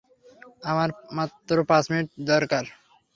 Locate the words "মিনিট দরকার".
1.91-2.63